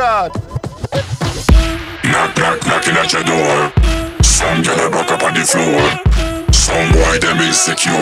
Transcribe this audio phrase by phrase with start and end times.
[0.00, 0.32] God.
[2.04, 3.70] Knock, knock, knocking at your door.
[4.22, 5.82] Some girl a back up on the floor.
[6.50, 7.92] Some boy them insecure.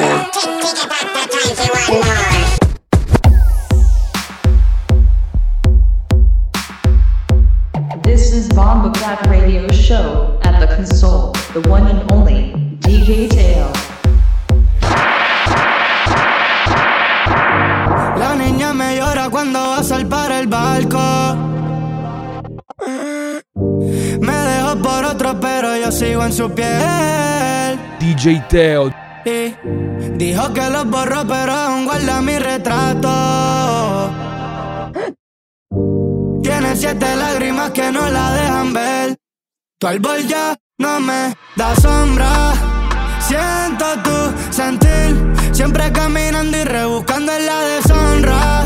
[8.04, 13.72] This is Bomba Clap Radio Show at the console, the one and only DJ Tail.
[18.20, 20.17] La niña me llora cuando va a salvar
[25.88, 27.78] yo sigo en su piel.
[27.98, 28.92] DJ Teo.
[29.24, 29.54] Y
[30.16, 34.10] dijo que los borró, pero aún guarda mi retrato.
[36.42, 39.16] Tiene siete lágrimas que no la dejan ver.
[39.78, 42.52] Tu árbol ya no me da sombra.
[43.20, 45.16] Siento tu sentir,
[45.52, 48.64] siempre caminando y rebuscando en la deshonra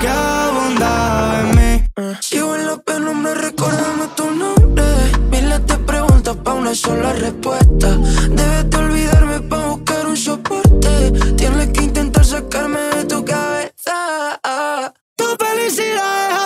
[0.00, 1.84] que abunda en mí.
[2.20, 4.84] Sigo en la penumbra recordando tu nombre.
[5.30, 7.98] Miles de preguntas pa' una sola respuesta.
[8.30, 11.12] Debes de olvidarme pa' buscar un soporte.
[11.36, 14.40] Tienes que intentar sacarme de tu cabeza.
[15.16, 16.38] Tu felicidad es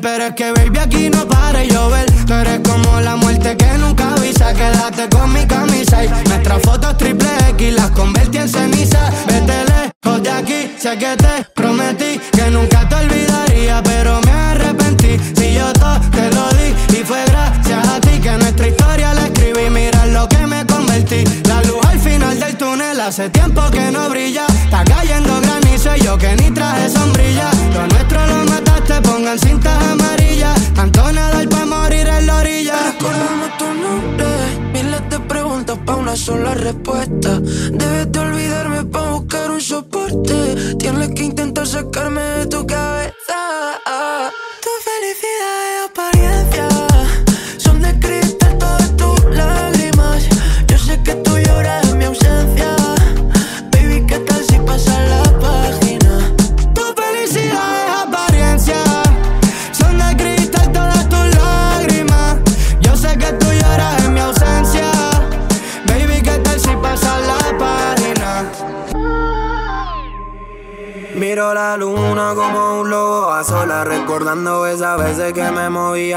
[0.00, 2.11] pero es que baby aquí no para de llover.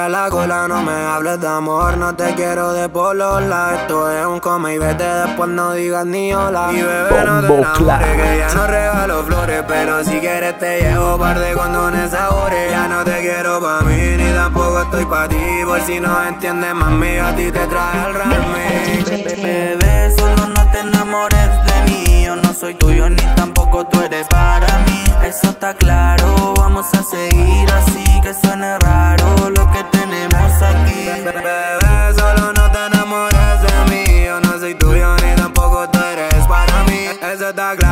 [0.10, 4.40] La cola No me hables de amor, no te quiero de polola Esto es un
[4.40, 6.70] come y vete, después no digas ni hola.
[6.72, 10.82] Y bebé no te Bombo enamores, que ya no regalo flores Pero si quieres te
[10.82, 12.72] llevo par de condones sabores.
[12.72, 15.38] Ya no te quiero pa' mí, ni tampoco estoy pa' ti.
[15.66, 20.80] Por si no entiendes, mami, a ti te trae el remix Bebé, solo no te
[20.80, 21.75] enamores de
[22.56, 25.04] soy tuyo ni tampoco tú eres para mí.
[25.24, 31.06] Eso está claro, vamos a seguir así Que suene raro lo que tenemos aquí.
[31.24, 34.26] Bebé, solo no te enamores de mí.
[34.26, 37.08] Yo no soy tuyo ni tampoco tú eres para mí.
[37.34, 37.84] Eso está claro,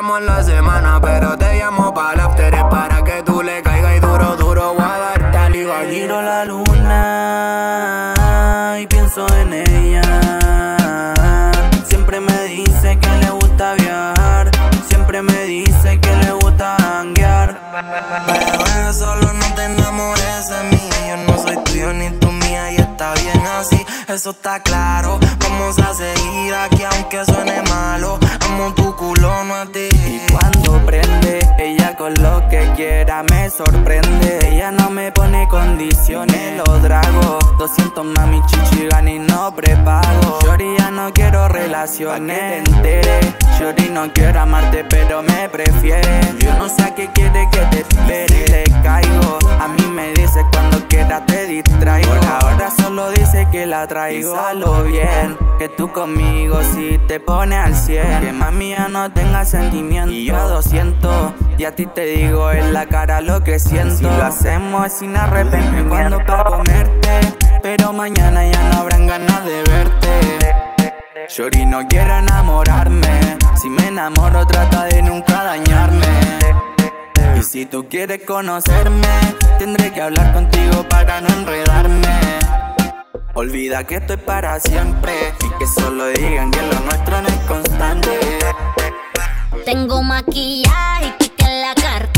[0.00, 3.98] en la semana, pero te llamo para el after Es para que tú le caigas
[3.98, 8.14] y duro, duro voy a darte al igual Miro la luna
[8.80, 10.02] y pienso en ella
[11.84, 14.50] Siempre me dice que le gusta viajar
[14.88, 17.60] Siempre me dice que le gusta hanguear
[18.26, 20.80] Bebé, solo no te enamores de mí
[21.10, 25.18] Yo no soy tuyo ni tú mía y está bien así, eso está claro.
[25.40, 28.18] Vamos a seguir aquí aunque suene malo.
[32.00, 34.38] Con lo que quiera me sorprende.
[34.48, 37.38] Ella no me pone condiciones, los drago.
[37.58, 40.38] 200 mami chichigan y no prepago.
[40.42, 43.20] Shorty ya no quiero relaciones, entere.
[43.58, 46.20] Shorty no quiero amarte, pero me prefiere.
[46.38, 48.46] Yo no sé a qué quiere que te espere.
[48.48, 52.14] Le caigo, a mí me dice cuando quiera te distraigo.
[52.40, 55.36] Ahora solo dice que la traigo a lo bien.
[55.58, 58.20] Que tú conmigo si te pone al 100.
[58.22, 60.10] Que mami ya no tenga sentimiento.
[60.10, 61.32] Y yo a 200.
[61.58, 63.96] Y a ti te digo en la cara lo que siento.
[63.96, 65.88] Si lo hacemos sin arrepentimiento.
[65.88, 67.20] Cuando para comerte.
[67.62, 71.26] Pero mañana ya no habrán ganas de verte.
[71.28, 73.38] Shori no quiero enamorarme.
[73.60, 76.06] Si me enamoro, trata de nunca dañarme.
[77.38, 79.08] Y si tú quieres conocerme,
[79.58, 82.08] tendré que hablar contigo para no enredarme.
[83.34, 85.12] Olvida que estoy para siempre
[85.44, 88.18] y que solo digan que lo nuestro no es constante.
[89.64, 91.19] Tengo maquillaje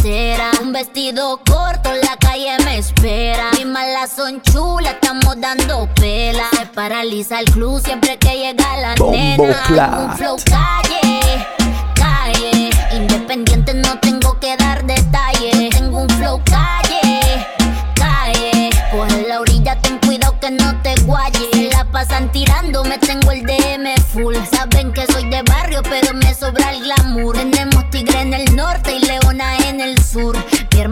[0.03, 0.51] cartera.
[0.61, 3.51] Un vestido corto, la calle me espera.
[3.57, 6.45] Mis malas son chulas, estamos dando pela.
[6.57, 9.99] Se paraliza el club siempre que llega la nena.
[9.99, 11.47] Un flow calle,
[11.95, 12.71] calle.
[12.93, 15.71] Independiente no tengo que dar detalles.
[15.71, 17.47] Tengo un flow calle,
[17.95, 18.71] calle.
[18.91, 21.49] Coge la orilla, ten cuidado que no te guayes.
[21.53, 24.35] Se la pasan tirándome, tengo el DM full.
[24.51, 27.52] Saben que soy de barrio, pero me sobra el glamour.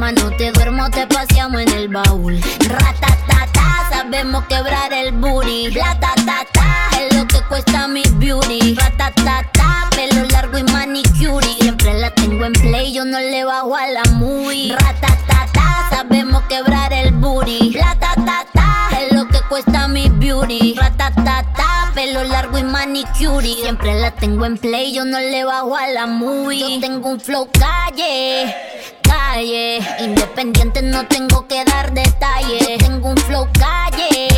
[0.01, 2.41] Hermano, te duermo, te paseamos en el baúl.
[2.67, 5.67] Ratatata, sabemos quebrar el booty.
[5.67, 8.77] Es lo que cuesta mi beauty.
[8.77, 11.47] Ratatata, pelo largo y manicure.
[11.61, 14.75] Siempre la tengo en play, yo no le bajo a la movie.
[14.75, 17.77] Ratatata, sabemos quebrar el booty.
[17.79, 20.75] Es lo que cuesta mi beauty.
[20.75, 23.55] Ratatata, pelo largo y manicure.
[23.55, 26.61] Siempre la tengo en play, yo no le bajo a la movie.
[26.61, 28.55] Yo tengo un flow calle,
[29.03, 29.81] calle.
[30.01, 32.79] Independiente no tengo que dar detalles.
[32.79, 34.29] Tengo un flow calle,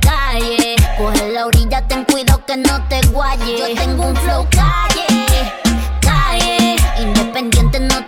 [0.00, 0.76] calle.
[0.96, 3.60] Coge la orilla, ten cuidado que no te guayes.
[3.60, 5.52] Yo tengo un flow calle,
[6.00, 6.76] calle.
[7.00, 8.07] Independiente no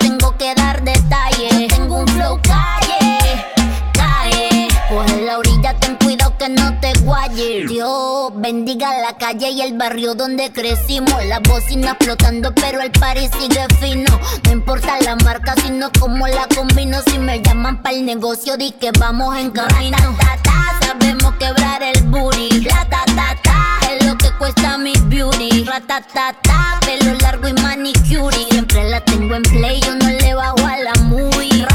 [6.41, 7.69] que no te guayes.
[7.69, 11.23] Dios bendiga la calle y el barrio donde crecimos.
[11.27, 14.19] La bocina flotando, pero el party sigue fino.
[14.45, 16.99] No importa la marca, sino cómo la combino.
[17.03, 19.99] Si me llaman para el negocio, di que vamos en camino.
[19.99, 22.67] Ratatata, sabemos quebrar el booty.
[22.67, 25.65] Ratatata, es lo que cuesta mi beauty.
[25.65, 28.37] Ratatata, pelo largo y manicure.
[28.49, 31.67] Siempre la tengo en play, yo no le bajo a la movie.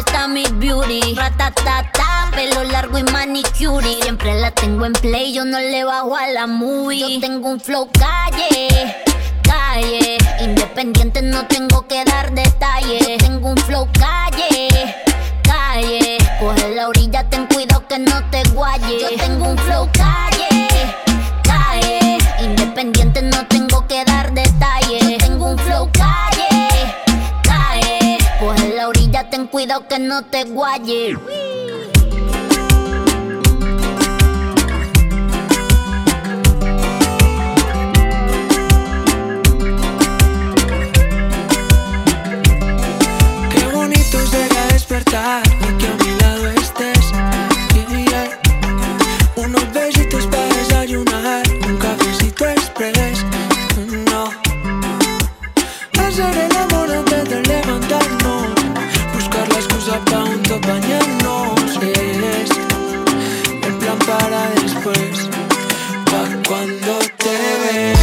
[0.00, 1.14] Es lo que cuesta mi beauty.
[1.14, 3.94] Ratatata, pelo largo y manicure.
[4.02, 7.00] Siempre la tengo en play, yo no le bajo a la movie.
[7.00, 8.68] Yo tengo un flow calle,
[9.42, 10.18] calle.
[10.40, 13.18] Independiente no tengo que dar detalles.
[13.18, 14.68] Tengo un flow calle,
[15.42, 16.18] calle.
[16.38, 19.02] Coge la orilla, ten cuidado que no te guayes.
[19.02, 20.68] Yo tengo un flow calle,
[21.42, 22.18] calle.
[22.40, 25.18] Independiente no tengo que dar detalles.
[25.18, 26.29] Tengo un flow calle.
[29.30, 31.16] Ten cuidado que no te guayes.
[43.50, 45.42] Qué bonito a despertar
[45.78, 47.06] que a mi lado estés.
[49.36, 53.24] Unos besitos para desayunar, un cafecito express.
[54.10, 54.24] No.
[56.00, 58.19] Hacer el amor antes de levantarnos.
[60.58, 61.78] Bañarnos.
[61.82, 62.50] Es
[63.66, 65.28] el plan para después.
[66.10, 67.99] Pa' cuando te vea,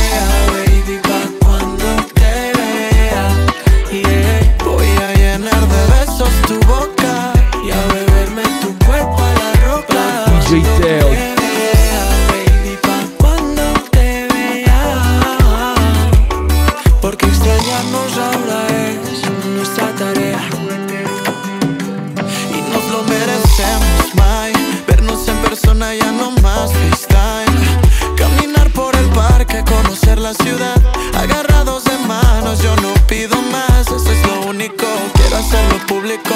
[30.28, 30.76] la ciudad,
[31.16, 36.34] agarrados de manos, yo no pido más, eso es lo único, quiero hacerlo público,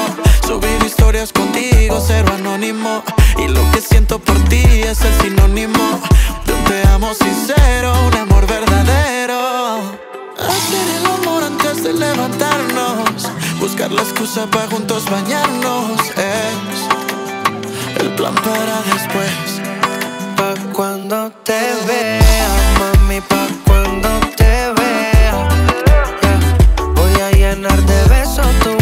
[0.47, 3.03] subir historias contigo, cero anónimo,
[3.37, 5.99] y lo que siento por ti es el sinónimo
[6.45, 9.39] de un te amo sincero, un amor verdadero.
[10.39, 13.29] Hacer el amor antes de levantarnos,
[13.59, 19.61] buscar la excusa para juntos bañarnos, es el plan para después,
[20.37, 22.47] pa' cuando te vea,
[22.79, 23.60] mami, pa'
[27.61, 28.80] llenar de besos tu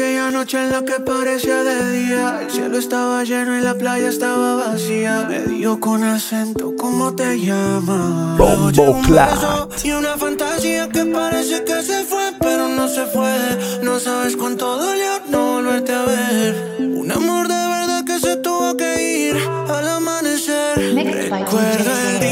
[0.00, 4.08] Aquella noche en la que parecía de día, el cielo estaba lleno y la playa
[4.08, 5.26] estaba vacía.
[5.28, 8.38] Me dio con acento, ¿cómo te llamas?
[8.38, 9.44] Bombo Clash.
[9.84, 13.30] Y una fantasía que parece que se fue, pero no se fue.
[13.82, 16.76] No sabes cuánto dolió no volverte a ver.
[16.78, 19.36] Un amor de verdad que se tuvo que ir
[19.68, 20.94] al amanecer.
[20.94, 22.29] Recuerda el día.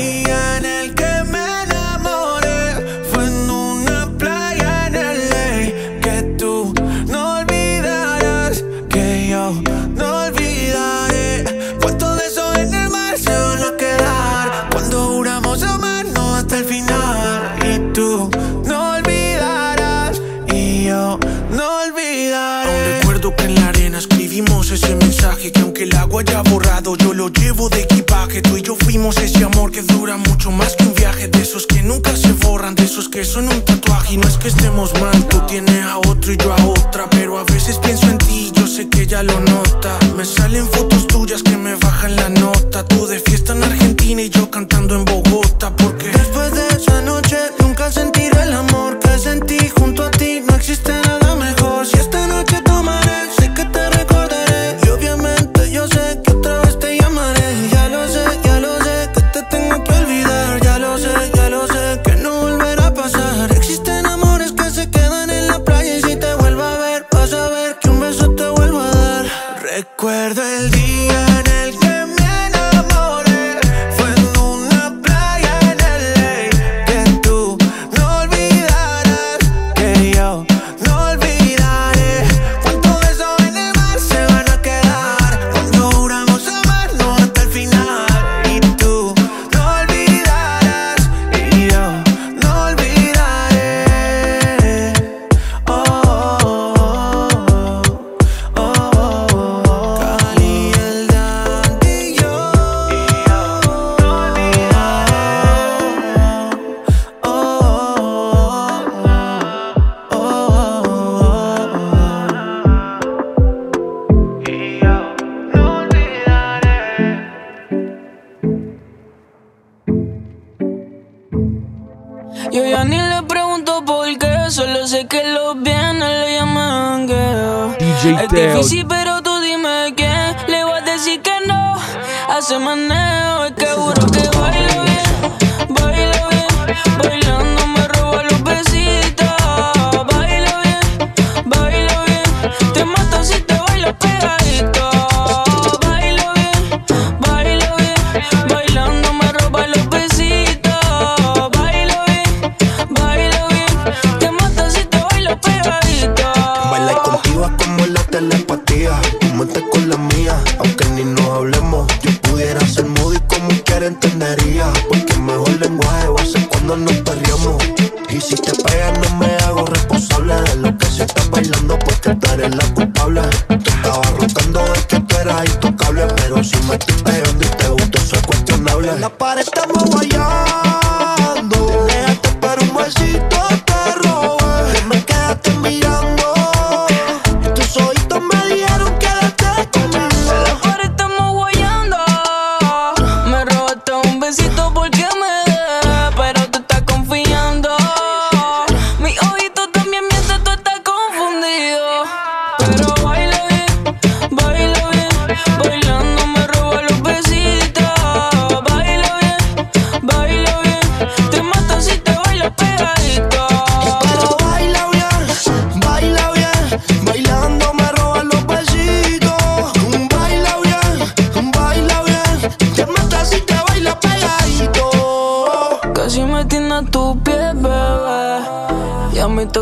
[26.18, 28.42] algo haya borrado, yo lo llevo de equipaje.
[28.42, 31.28] Tú y yo fuimos ese amor que dura mucho más que un viaje.
[31.28, 34.14] De esos que nunca se borran, de esos que son un tatuaje.
[34.14, 37.08] Y no es que estemos mal, tú tienes a otro y yo a otra.
[37.10, 39.98] Pero a veces pienso en ti, yo sé que ella lo nota.
[40.16, 40.97] Me salen fotos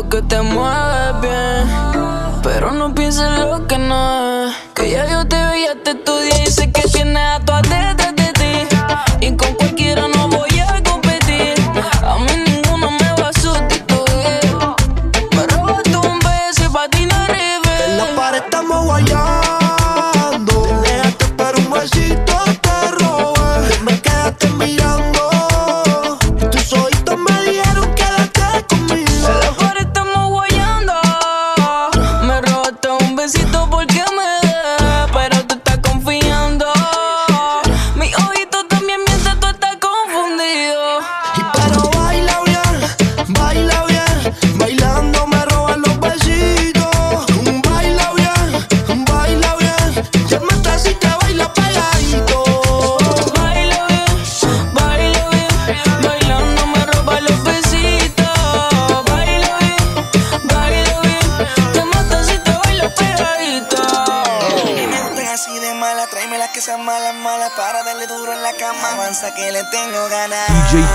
[0.09, 1.46] que te mueves bien.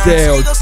[0.05, 0.61] Deus.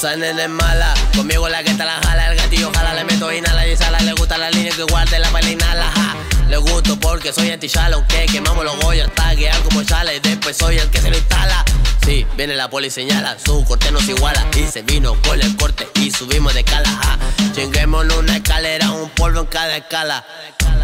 [0.00, 3.30] Esa nena es mala, conmigo la que está la jala, el gatillo jala, le meto
[3.30, 6.16] inhala y sala, le gusta la línea que guarde la baila.
[6.48, 10.56] Le gusto porque soy anti aunque quemamos los goyos hasta que como chala y después
[10.56, 11.62] soy el que se lo instala.
[12.02, 15.86] Sí, viene la poli señala, su corte nos iguala y se vino con el corte
[15.96, 17.18] y subimos de escala, ja.
[17.54, 20.24] Chinguémonos una escalera, un polvo en cada escala.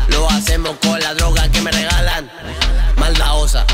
[0.09, 2.31] Lo hacemos con la droga que me regalan.
[2.97, 3.65] Maldaosa.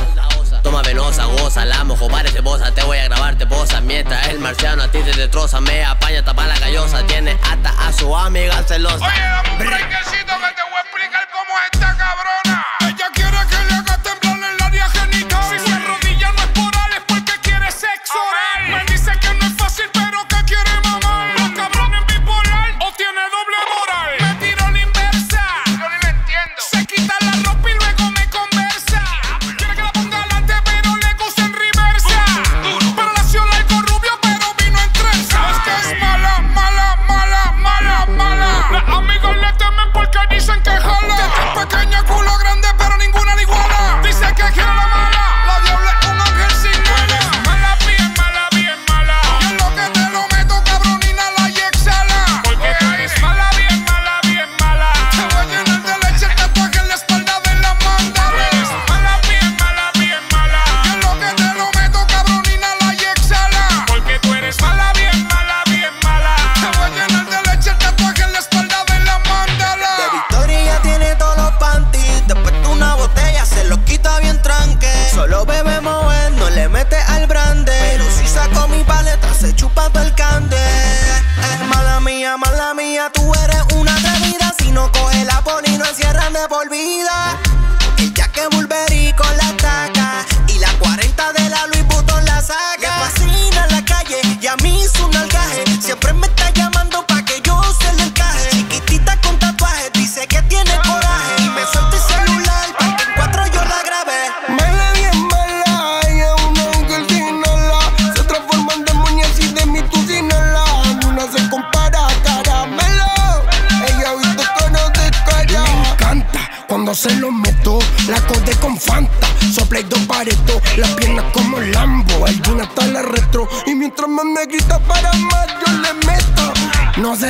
[0.63, 3.81] Toma venosa, goza, la mojo, parece bosa Te voy a grabar, te posa.
[3.81, 7.93] Mientras el marciano a ti te destroza Me apaña, tapa la callosa Tiene hasta a
[7.93, 9.05] su amiga celosa.
[9.05, 13.22] Oye, dame un brequecito que te voy a explicar cómo es esta cabrona.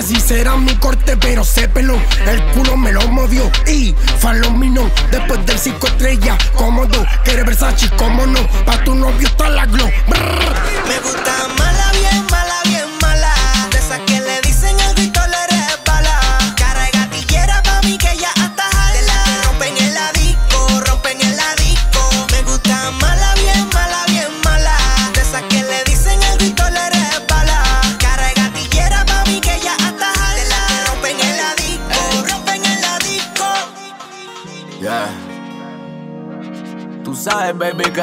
[0.03, 2.03] si será mi corte, pero sé pelón.
[2.27, 4.91] El culo me lo movió y falominó.
[5.11, 7.07] Después del 5 estrellas, cómodo.
[7.25, 8.41] Quiere Versace, cómo no.
[8.65, 9.91] Pa' tu novio está la glow.
[10.09, 10.42] Brr.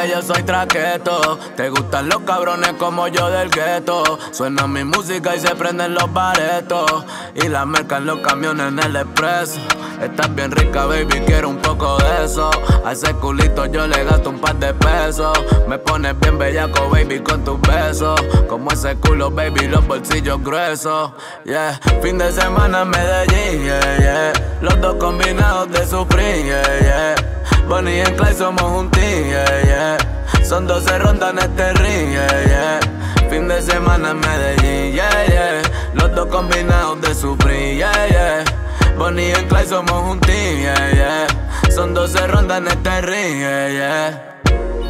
[0.05, 1.39] Yo soy traqueto.
[1.55, 4.19] Te gustan los cabrones como yo del gueto.
[4.31, 7.05] Suena mi música y se prenden los baretos.
[7.35, 9.59] Y la mercan los camiones en el expreso.
[10.01, 12.49] Estás bien rica, baby, quiero un poco de eso.
[12.85, 15.37] A ese culito yo le gasto un par de pesos.
[15.67, 18.19] Me pones bien bellaco, baby, con tus besos.
[18.47, 21.11] Como ese culo, baby, los bolsillos gruesos.
[21.45, 24.33] Yeah, fin de semana en Medellín, yeah, yeah.
[24.61, 27.18] Los dos combinados de sufrir, yeah, yeah.
[27.69, 30.43] Bonnie y Clyde somos un team, yeah, yeah.
[30.43, 33.29] Son 12 rondas en este ring, yeah, yeah.
[33.29, 35.61] Fin de semana en Medellín, yeah, yeah.
[35.93, 38.43] Los dos combinados de sufrir, yeah, yeah.
[38.97, 41.71] Bonnie y Clyde somos un team, yeah, yeah.
[41.71, 44.41] Son 12 rondas en este ring, yeah, yeah.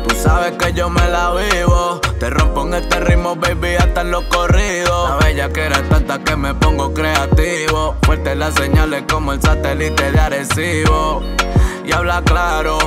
[0.08, 2.00] Tú sabes que yo me la vivo.
[2.18, 5.10] Te rompo en este ritmo, baby, hasta en los corridos.
[5.10, 7.98] La bella que era tanta que me pongo creativo.
[8.04, 11.22] Fuerte las señales como el satélite de Arecibo
[11.90, 12.78] y habla claro.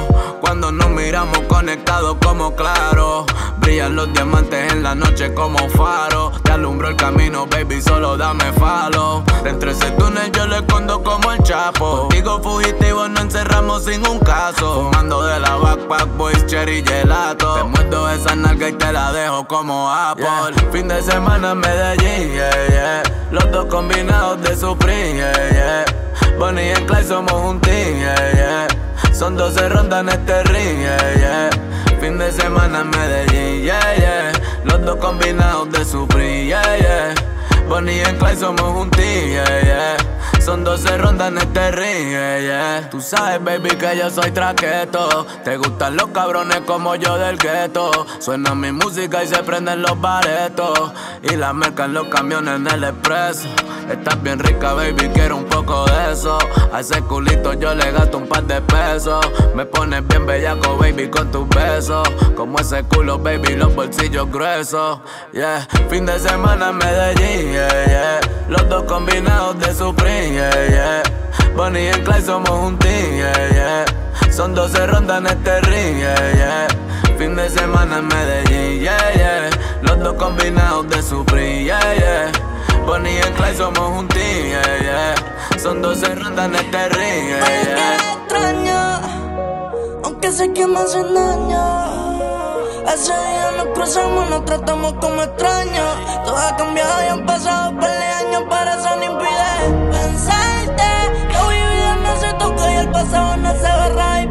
[0.41, 3.27] Cuando nos miramos conectados como claro.
[3.59, 6.33] Brillan los diamantes en la noche como faro.
[6.43, 9.23] Te alumbro el camino, baby, solo dame falo.
[9.43, 12.09] Dentro de ese túnel yo le escondo como el chapo.
[12.11, 14.91] Digo fugitivo, no encerramos sin un caso.
[14.91, 17.55] Fumando de la backpack, boys, cherry, gelato.
[17.55, 20.27] Te muerdo esa nalga y te la dejo como Apple.
[20.71, 23.03] Fin de semana en Medellín, yeah, yeah.
[23.31, 25.85] Los dos combinados de Supreme, yeah, yeah.
[26.39, 28.72] Bonnie y Clyde somos un team, yeah, yeah.
[29.13, 31.51] Son 12 rondas en este ring, yeah, yeah.
[32.01, 34.33] Fin de semana en Medellín, yeah, yeah.
[34.65, 37.15] Los dos combinados de Supreme, yeah, yeah.
[37.69, 39.97] Bonnie y Clyde somos un team, yeah, yeah.
[40.41, 42.91] Son 12 rondas en este ring, yeah, yeah.
[42.91, 45.25] Tú sabes, baby, que yo soy traqueto.
[45.45, 48.07] Te gustan los cabrones como yo del gueto.
[48.19, 50.93] Suena mi música y se prenden los baretos.
[51.23, 53.49] Y la mercan los camiones en el expreso.
[53.93, 56.39] Estás bien rica, baby, quiero un poco de eso.
[56.73, 59.21] A ese culito yo le gasto un par de pesos.
[59.55, 62.09] Me pones bien bellaco, baby, con tus besos.
[62.35, 65.01] Como ese culo, baby, los bolsillos gruesos.
[65.35, 68.21] Yeah, fin de semana en Medellín, yeah, yeah.
[68.49, 71.03] Los dos combinados de Supreme, yeah, yeah.
[71.55, 74.33] Bonnie y Clyde somos un team, yeah, yeah.
[74.33, 77.17] Son 12 rondas en este ring, yeah, yeah.
[77.19, 79.51] Fin de semana en Medellín, yeah, yeah.
[79.83, 82.52] Los dos combinados de Supreme, yeah, yeah.
[82.87, 85.59] Bonnie y Clyde somos un team, yeah, yeah.
[85.59, 87.97] Son 12 rondas en este ring, yeah, yeah.
[88.15, 89.01] extraño,
[90.05, 91.93] aunque sé que me hacen daño.
[92.93, 95.97] Ese día nos cruzamos, nos tratamos como extraños.
[96.25, 100.91] Todo ha cambiado y han pasado par de años, pero eso no impide pensarte.
[101.31, 104.27] Que mi vida no se toca y el pasado no se borra y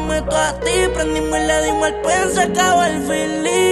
[0.00, 0.70] meto a ti.
[0.94, 3.69] Prendimos y le dimos el pen, se acabó el feeling.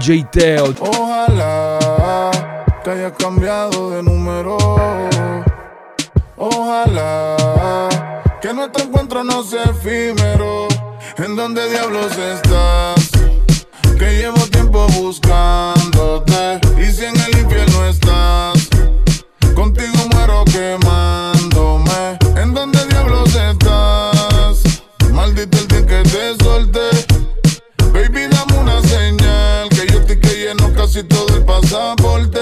[0.00, 0.56] DJ.
[0.80, 1.78] Ojalá
[2.82, 4.56] que hayas cambiado de número.
[6.36, 7.88] Ojalá
[8.40, 10.68] que nuestro encuentro no sea efímero.
[11.18, 13.10] ¿En dónde diablos estás?
[13.98, 16.60] Que llevo tiempo buscándote.
[16.78, 18.70] Y si en el infierno estás,
[19.54, 22.18] contigo muero quemándome.
[22.36, 24.62] ¿En dónde diablos estás?
[25.12, 27.09] Maldito el día que te solté.
[30.92, 32.40] Que lleno casi todo el pasaporte.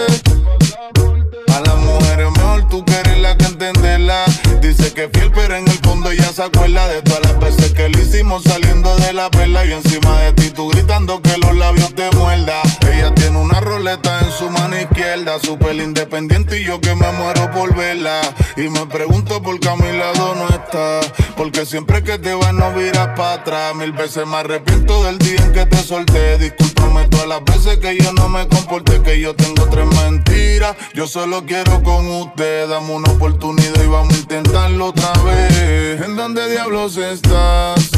[1.55, 4.25] A las mujeres mejor tú que eres la que entenderla.
[4.61, 7.89] Dice que fiel, pero en el fondo ella se acuerda de todas las veces que
[7.89, 9.65] le hicimos saliendo de la perla.
[9.65, 12.63] Y encima de ti tú gritando que los labios te muerda.
[12.91, 17.51] Ella tiene una roleta en su mano izquierda, súper independiente y yo que me muero
[17.51, 18.23] por verla.
[18.57, 21.01] Y me pregunto por qué a mi lado no está.
[21.37, 23.75] Porque siempre que te vas no viras para atrás.
[23.75, 26.39] Mil veces me arrepiento del día en que te solté.
[26.39, 30.75] Discúlpame todas las veces que yo no me comporté, que yo tengo tres mentiras.
[30.95, 36.01] Yo solo quiero con usted, dame una oportunidad y vamos a intentarlo otra vez.
[36.01, 37.91] ¿En dónde diablos estás?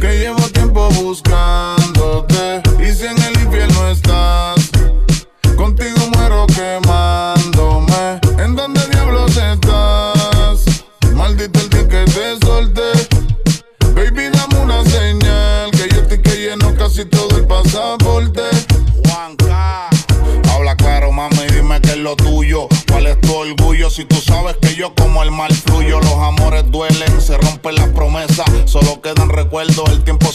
[0.00, 2.62] Que llevo tiempo buscándote.
[2.78, 4.70] Y si en el infierno estás,
[5.56, 8.18] contigo muero quemándome.
[8.38, 10.09] ¿En dónde diablos estás?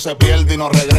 [0.06, 0.95] Se pierde y no regresa,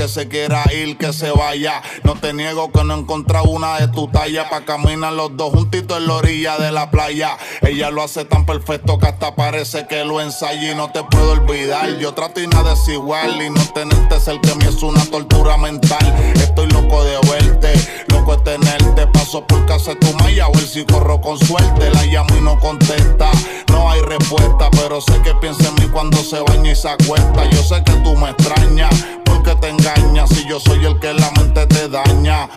[0.00, 1.82] que se quiera ir, que se vaya.
[2.04, 5.98] No te niego que no he una de tu talla, pa' caminar los dos juntitos
[5.98, 7.36] en la orilla de la playa.
[7.60, 11.32] Ella lo hace tan perfecto que hasta parece que lo ensaya y no te puedo
[11.32, 11.98] olvidar.
[11.98, 15.58] Yo trato y nada es igual y no tenerte cerca de mí es una tortura
[15.58, 16.32] mental.
[16.36, 17.74] Estoy loco de verte,
[18.08, 19.06] loco de tenerte.
[19.08, 21.90] Paso por casa de tu maya a ver si corro con suerte.
[21.90, 23.30] La llamo y no contesta,
[23.68, 27.44] no hay respuesta, pero sé que piensa en mí cuando se baña y se acuesta.
[27.50, 28.94] Yo sé que tú me extrañas,
[29.42, 32.48] porque te engañas si yo soy el que la mente te daña.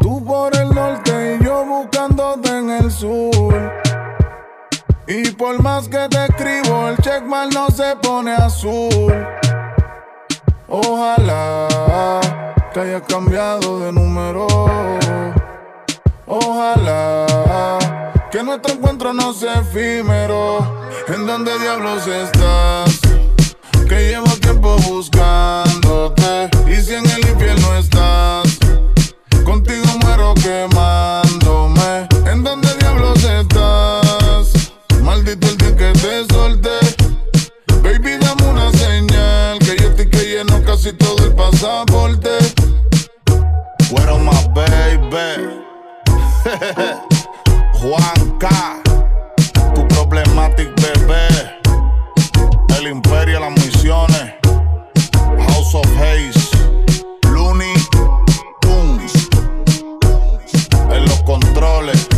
[0.00, 3.72] Tú por el norte y yo buscándote en el sur.
[5.06, 9.14] Y por más que te escribo, el checkmark no se pone azul.
[10.68, 12.20] Ojalá
[12.72, 14.46] que hayas cambiado de número.
[16.26, 17.78] Ojalá
[18.30, 20.58] que nuestro encuentro no sea efímero.
[21.08, 23.05] ¿En dónde diablos estás?
[23.88, 26.50] Que llevo tiempo buscándote.
[26.66, 28.58] Y si en el infierno estás,
[29.44, 32.08] contigo muero quemándome.
[32.28, 34.72] ¿En dónde diablos estás?
[35.02, 36.78] Maldito el día que te solté.
[37.82, 39.60] Baby, dame una señal.
[39.60, 42.30] Que yo estoy que lleno casi todo el pasaporte.
[43.88, 45.48] Fueron más baby.
[47.74, 48.82] Juanca,
[49.74, 51.55] tu problematic bebé.
[52.86, 54.34] El imperio, las misiones.
[55.48, 56.56] House of Haze.
[57.32, 57.74] Looney
[58.60, 59.28] Tunes.
[60.92, 62.15] En los controles.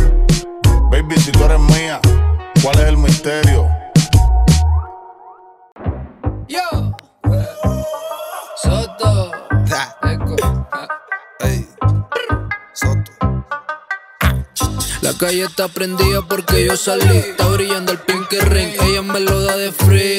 [15.19, 17.17] Calle está prendida porque yo salí.
[17.17, 18.73] Está brillando el pink ring.
[18.81, 20.17] Ella me lo da de free.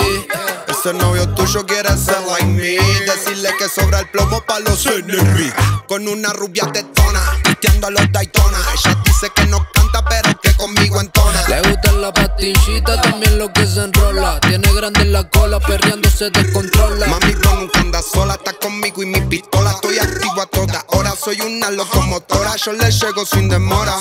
[0.69, 2.77] Ese novio tuyo quiere ser like me.
[3.07, 5.55] Decirle que sobra el plomo pa' los enemigos.
[5.89, 8.59] Con una rubia tetona, piteando a los Daytona.
[8.75, 11.49] Ella dice que no canta, pero que conmigo entona.
[11.49, 14.39] Le gusta la pastillita, también lo que se enrola.
[14.41, 17.07] Tiene grande la cola, perreando se descontrola.
[17.07, 19.71] Mami, no nunca anda sola, está conmigo y mi pistola.
[19.71, 22.55] Estoy activo a toda hora, soy una locomotora.
[22.57, 23.99] Yo le llego sin demora.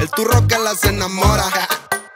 [0.00, 1.44] El turro que la se enamora.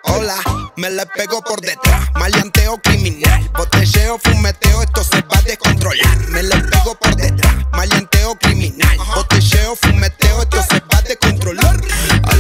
[0.05, 0.37] Hola,
[0.77, 2.09] me le pego por detrás.
[2.15, 6.19] Maleanteo criminal, botelleo, fumeteo, esto se va a descontrolar.
[6.31, 7.55] Me le pego por detrás.
[7.73, 10.16] Maleanteo criminal, botelleo, fumeteo,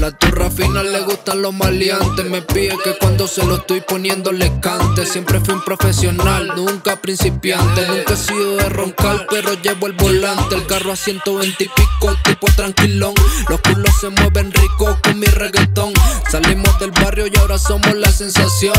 [0.06, 2.30] la turra fina le gustan los maleantes.
[2.30, 5.04] Me pide que cuando se lo estoy poniendo le cante.
[5.04, 7.84] Siempre fui un profesional, nunca principiante.
[7.88, 10.54] Nunca he sido de roncar, pero llevo el volante.
[10.54, 13.14] El carro a 120 y pico, tipo tranquilón.
[13.48, 15.92] Los culos se mueven rico con mi reggaetón.
[16.30, 18.76] Salimos del barrio y ahora somos la sensación.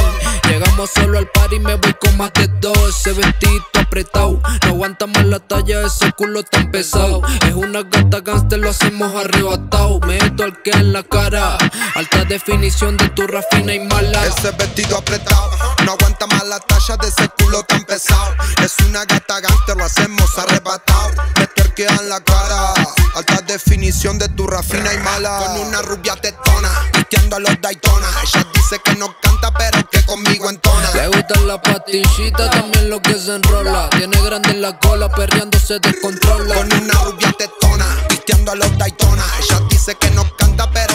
[0.47, 2.77] Llegamos solo al par y me voy con más de dos.
[2.87, 7.21] Ese vestidito apretado, no aguanta más la talla, ese culo tan pesado.
[7.45, 9.99] Es una gata gangster, lo hacemos arrebatado.
[10.01, 14.25] Meto al que en la cara, alta definición de tu rafina y mala.
[14.25, 15.51] Ese vestido apretado,
[15.83, 18.35] no aguanta más la talla de ese culo tan pesado.
[18.63, 21.09] Es una gata gangster, lo hacemos arrebatado.
[21.37, 22.73] Meto el bloquean la cara.
[23.15, 25.37] Alta definición de tu rafina y mala.
[25.39, 28.07] Con una rubia tetona, pisteando a los Daytona.
[28.23, 30.91] Ella dice que no canta, pero que conmigo entona.
[30.93, 33.89] Le gustan las pastillitas, también lo que se enrola.
[33.91, 36.55] Tiene grande la cola, perreando se descontrola.
[36.55, 39.23] Con una rubia tetona, pisteando a los Daytona.
[39.41, 40.86] Ella dice que no canta, pero.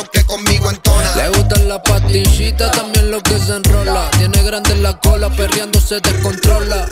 [1.85, 4.11] Pastillitas, también lo que se enrola.
[4.19, 6.87] Tiene grande la cola, perreando se descontrola.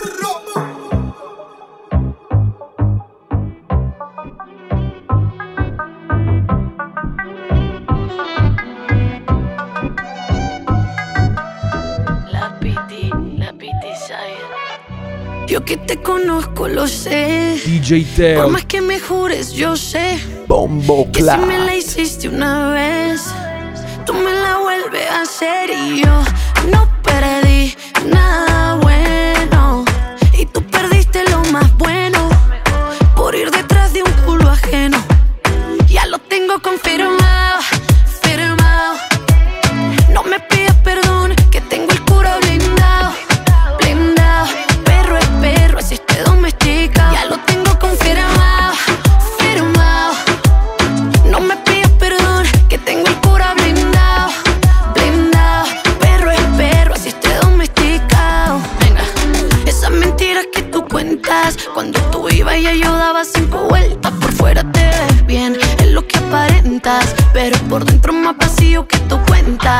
[15.50, 17.60] Yo que te conozco lo sé.
[17.66, 18.48] DJ Por Teo.
[18.50, 23.34] más que me jures, yo sé Bombo que si me la hiciste una vez,
[24.04, 26.22] tú me la vuelves a hacer y yo
[26.70, 29.84] no perdí nada bueno.
[30.38, 32.28] Y tú perdiste lo más bueno
[33.16, 34.98] por ir detrás de un culo ajeno.
[35.88, 37.60] Ya lo tengo confirmado,
[63.32, 64.12] cinco vueltas.
[64.20, 67.14] Por fuera te ves bien, es lo que aparentas.
[67.32, 69.78] Pero por dentro más vacío que tu cuenta.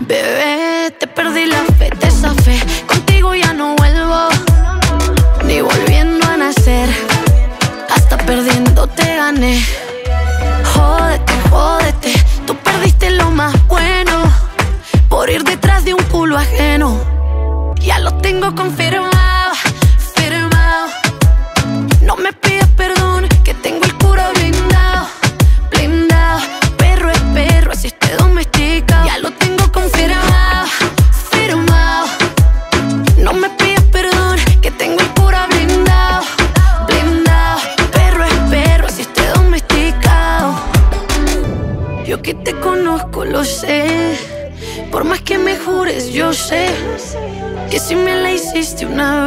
[0.00, 2.10] Bebé, te perdí la fe, te
[2.42, 2.60] fe.
[2.86, 4.28] Contigo ya no vuelvo,
[5.44, 6.88] ni volviendo a nacer.
[7.90, 9.62] Hasta perdiendo te gané.
[10.74, 12.12] Jódete, jódete,
[12.46, 14.22] tú perdiste lo más bueno
[15.08, 16.98] por ir detrás de un culo ajeno.
[17.80, 19.11] Ya lo tengo confirmado,
[48.90, 49.21] la hiciste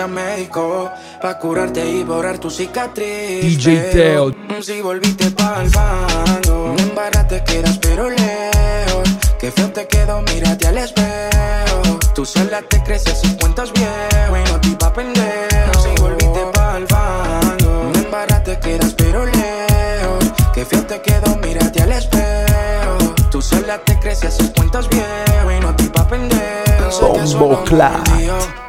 [0.00, 4.32] hasta médico Pa' curarte y borrar tu cicatriz DJ Teo.
[4.62, 9.08] Si volviste pa'l fango En barra te quedas pero lejos
[9.38, 11.98] Qué feo te quedó, mírate al espejo.
[12.14, 15.80] Tú sola te creces y cuentas viejo Y no te iba pendejo.
[15.82, 21.82] Si volviste pa'l fango En barra te quedas pero lejos Qué feo te quedó, mírate
[21.82, 23.14] al espejo.
[23.30, 26.90] Tú sola te creces y cuentas viejo Y no te iba pendejo.
[26.90, 28.59] Sé que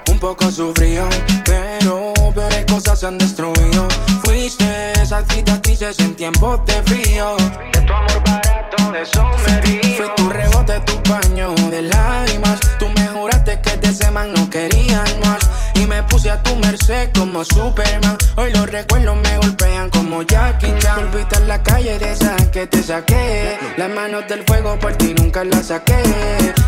[6.00, 7.36] en tiempos de frío.
[7.74, 9.98] De tu amor barato, de eso me río.
[9.98, 12.60] Fue tu rebote, tu paño de lágrimas.
[12.80, 15.50] Tú me juraste que de ese man no querían más.
[15.76, 18.18] Y me puse a tu merced como Superman.
[18.38, 19.61] Hoy los recuerdos me golpean
[20.22, 21.12] como Jackie Chan.
[21.12, 23.58] Volviste a la calle de esa que te saqué.
[23.78, 26.02] Las manos del fuego por ti nunca las saqué.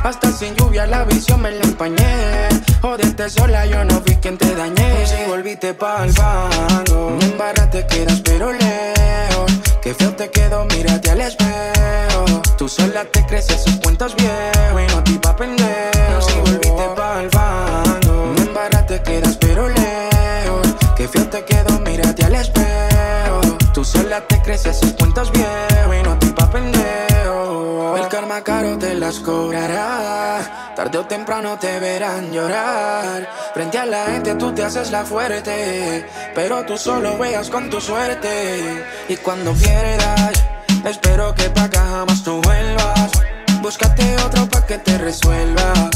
[0.04, 2.49] Hasta sin lluvia la visión me la empañé.
[2.82, 5.06] Jodete sola, yo no fui quien te dañé.
[5.06, 9.51] Si volviste pa'l fango En barra te quedas pero lejos.
[9.82, 12.41] Qué feo te quedó, mírate al espejo.
[12.58, 14.82] Tú sola te creces sus cuentos viejos.
[14.82, 16.22] Y no te iba pendejo.
[16.22, 20.68] Si volviste pa'l fango En barra te quedas pero lejos.
[20.95, 22.62] Qué feo te quedó, mírate al espejo
[24.22, 29.20] Te creces sus cuentos viejos Y no te iba pendejo El karma caro te las
[29.20, 33.30] cobrará Tarde o temprano te verán llorar.
[33.53, 36.03] Frente a la gente tú te haces la fuerte,
[36.34, 38.84] pero tú solo veas con tu suerte.
[39.07, 40.43] Y cuando pierdas,
[40.84, 43.11] espero que pa' acá jamás tú vuelvas.
[43.61, 45.91] Búscate otro pa' que te resuelva.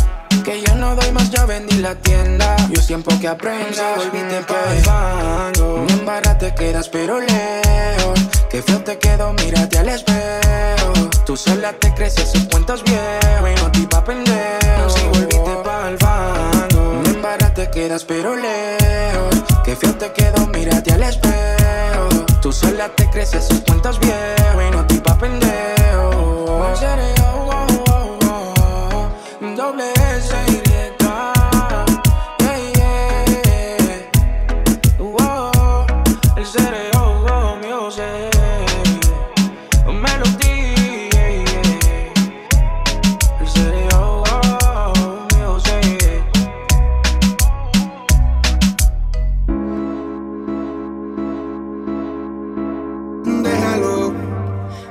[0.48, 2.56] Que yo no doy más, ya vendí la tienda.
[2.70, 5.86] Yo tiempo que aprendas, volvíte pa' el fango.
[5.89, 8.18] En barra te quedas, pero lejos.
[8.50, 10.93] Que feo te quedo, mírate al espejo.
[11.26, 14.89] Tú sola te crees esos cuentos viejos y no te pa' pendejo.
[14.89, 17.04] Si volviste pa' el fango.
[17.54, 19.43] Te quedas, pero lejos.
[19.66, 22.26] Que feo te quedo, mírate al espejo.
[22.41, 25.47] Tú sola te crees esos cuentos viejos y no te pa' pendejo.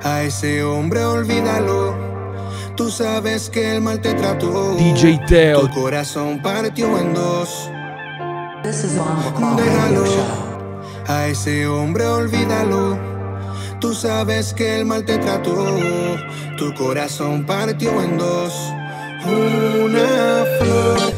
[0.06, 1.94] A ese hombre olvídalo.
[2.76, 4.76] Tú sabes que el mal te trató.
[4.76, 5.60] DJ Teo.
[5.62, 7.70] Tu corazón partió en dos.
[8.62, 10.04] Déjalo,
[11.08, 12.96] a ese hombre olvídalo.
[13.80, 15.56] Tú sabes que el mal te trató.
[16.56, 18.52] Tu corazón partió en dos.
[19.24, 21.12] Una flor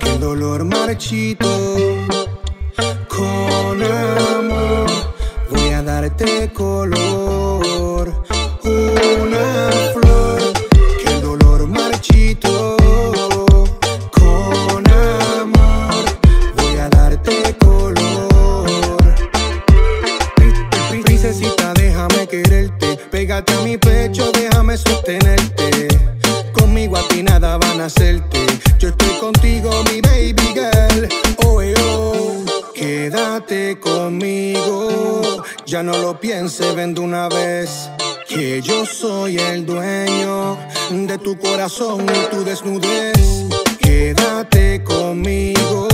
[0.00, 1.48] que el dolor marchito.
[3.08, 4.86] Con amor
[5.50, 7.53] voy a darte color.
[35.84, 37.90] No lo pienses, ven de una vez.
[38.26, 40.56] Que yo soy el dueño
[40.90, 43.44] de tu corazón y tu desnudez.
[43.78, 45.88] Quédate conmigo.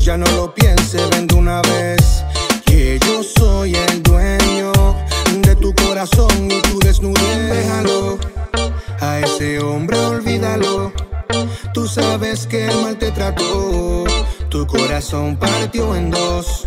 [0.00, 2.24] Ya no lo pienses, ven de una vez.
[2.66, 4.72] Que yo soy el dueño
[5.42, 7.50] de tu corazón y tu desnudez.
[7.50, 8.18] Déjalo,
[9.00, 10.92] a ese hombre olvídalo.
[11.72, 14.04] Tú sabes que mal te trató.
[14.50, 16.65] Tu corazón partió en dos.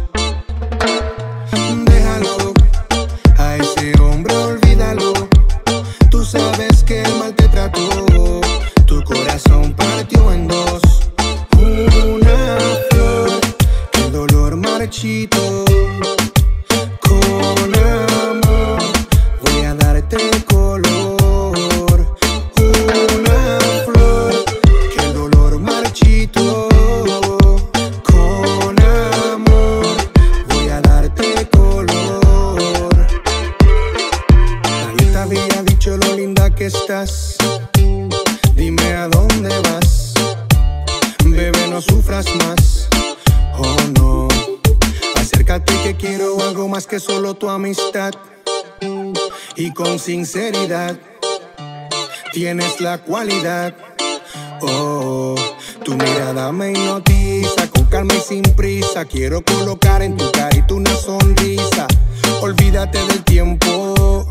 [50.00, 50.98] Sinceridad
[52.32, 53.76] tienes la cualidad.
[54.62, 55.36] Oh,
[55.84, 59.06] tu mirada me hipnotiza con calma y sin prisa.
[59.06, 61.86] Quiero colocar en tu carita una sonrisa.
[62.42, 64.26] Olvídate del tiempo.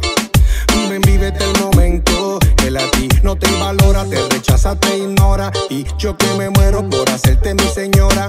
[0.89, 2.39] Ven, vívete el momento.
[2.67, 5.53] Él a ti no te valora, te rechaza, te ignora.
[5.69, 8.29] Y yo que me muero por hacerte mi señora.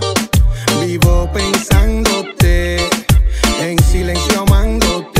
[0.85, 2.77] Vivo pensándote,
[3.61, 5.18] en silencio amándote.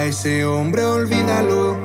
[0.00, 1.76] A ese hombre olvídalo.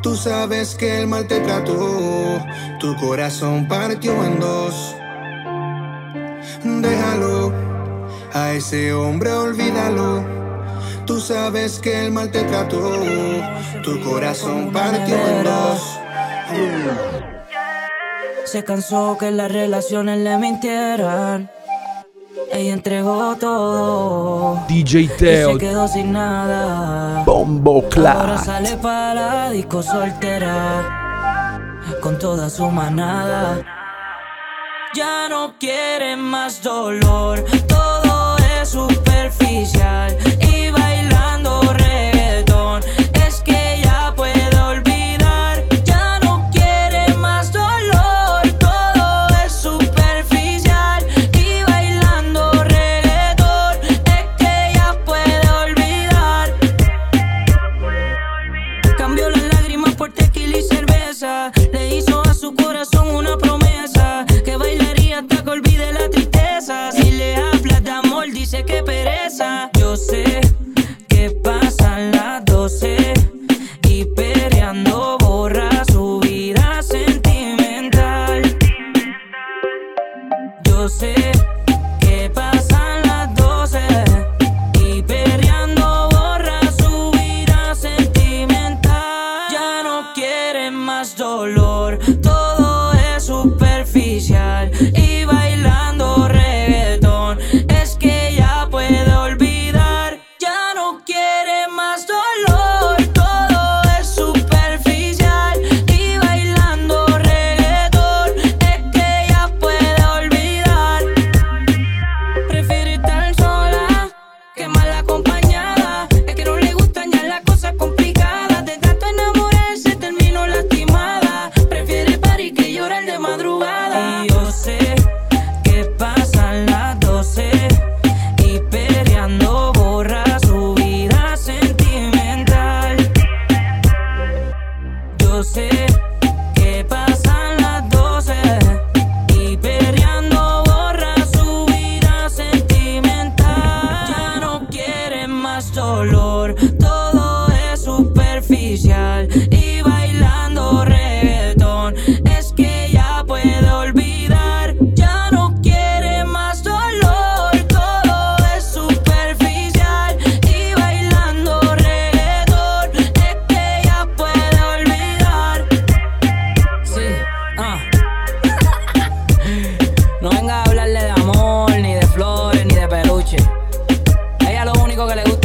[0.00, 2.40] Tú sabes que el mal te trató,
[2.80, 4.96] tu corazón partió en dos.
[6.62, 7.52] Déjalo,
[8.32, 10.24] a ese hombre olvídalo.
[11.04, 12.80] Tú sabes que el mal te trató,
[13.82, 15.80] tu corazón partió en dos.
[18.46, 21.50] Se cansó que las relaciones le mintieran.
[22.52, 24.64] Ella entregó todo.
[24.68, 25.52] DJ Y Teo.
[25.52, 27.22] se quedó sin nada.
[27.24, 28.44] Bombo Ahora Clat.
[28.44, 31.80] sale para la disco soltera.
[32.00, 33.58] Con toda su manada.
[34.94, 37.44] Ya no quiere más dolor.
[37.68, 40.16] Todo es superficial.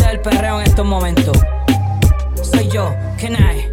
[0.10, 1.38] Gusta el perreo en estos momentos.
[2.42, 3.68] Soy yo, Kenai.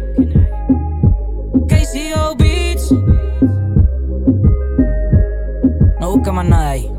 [1.67, 2.91] KCO Beats.
[5.99, 6.91] No busca más nada ahí.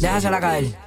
[0.00, 0.83] Déjasela caer.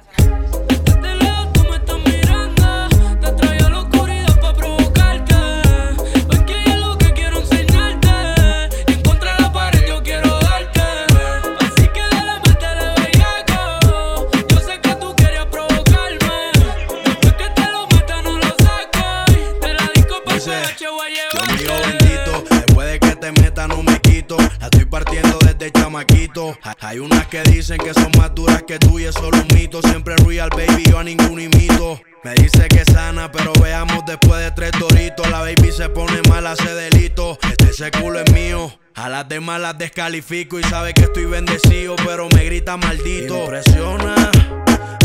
[26.80, 29.80] Hay unas que dicen que son más duras que tú y es solo un mito.
[29.82, 32.00] Siempre real, baby, yo a ningún imito.
[32.24, 35.28] Me dice que sana, pero veamos después de tres doritos.
[35.30, 37.38] La baby se pone mala, hace delito.
[37.50, 38.72] Este ese culo es mío.
[38.94, 43.44] A las demás las descalifico y sabe que estoy bendecido, pero me grita maldito.
[43.44, 44.14] Impresiona,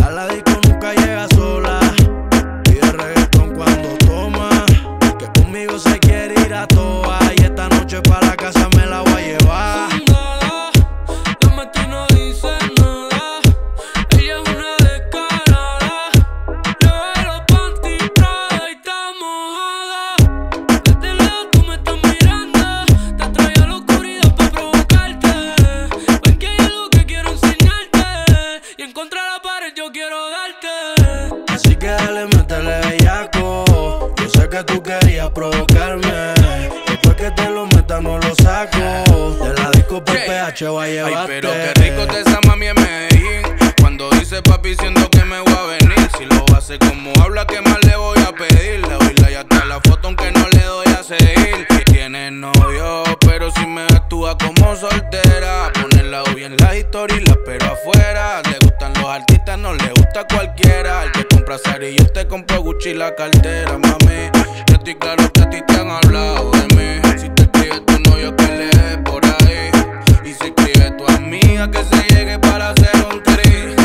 [0.04, 1.80] a la disco nunca llega sola.
[2.64, 4.50] Pide reggaetón cuando toma.
[5.20, 7.20] Que conmigo se quiere ir a toa.
[7.38, 9.93] Y esta noche para la casa me la voy a llevar.
[40.56, 43.42] Ay, pero qué rico te esa mami en Medellín.
[43.82, 46.08] Cuando dice papi, siento que me voy a venir.
[46.16, 48.82] Si lo hace como habla, ¿qué más le voy a pedir?
[48.88, 51.66] Le doy like hasta la foto, aunque no le doy a seguir.
[51.86, 55.72] Tiene novio, pero si me actúa como soltera.
[55.74, 58.44] Ponerla hoy en la historia y la pero afuera.
[58.44, 61.04] Le gustan los artistas, no le gusta cualquiera.
[61.06, 64.30] El que compra Sari, yo te compro Gucci y la cartera, mami.
[64.68, 67.20] Yo estoy claro que a ti te han hablado de mí.
[67.20, 69.72] Si te escribe tu novio, que le por ahí.
[70.34, 73.76] Y si escribe tu amiga, que se llegue para hacer un tri.